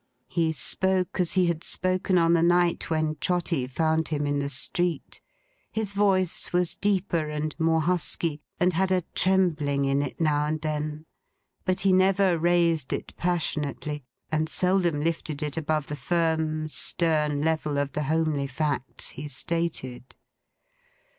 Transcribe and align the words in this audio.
He 0.29 0.51
spoke 0.51 1.19
as 1.19 1.33
he 1.33 1.45
had 1.45 1.63
spoken 1.63 2.17
on 2.17 2.33
the 2.33 2.41
night 2.41 2.89
when 2.89 3.17
Trotty 3.21 3.67
found 3.67 4.07
him 4.07 4.25
in 4.25 4.39
the 4.39 4.49
street. 4.49 5.21
His 5.71 5.93
voice 5.93 6.51
was 6.51 6.75
deeper 6.75 7.29
and 7.29 7.53
more 7.59 7.81
husky, 7.81 8.41
and 8.59 8.73
had 8.73 8.91
a 8.91 9.03
trembling 9.13 9.85
in 9.85 10.01
it 10.01 10.19
now 10.19 10.47
and 10.47 10.59
then; 10.59 11.05
but 11.65 11.81
he 11.81 11.93
never 11.93 12.39
raised 12.39 12.91
it 12.93 13.15
passionately, 13.15 14.03
and 14.31 14.49
seldom 14.49 15.01
lifted 15.01 15.43
it 15.43 15.55
above 15.55 15.85
the 15.85 15.95
firm 15.95 16.67
stern 16.67 17.41
level 17.43 17.77
of 17.77 17.91
the 17.91 18.05
homely 18.09 18.47
facts 18.47 19.09
he 19.11 19.27
stated. 19.27 20.15